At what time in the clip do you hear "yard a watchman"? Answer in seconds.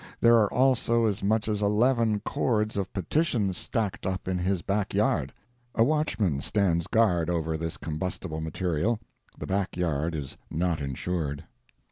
4.95-6.41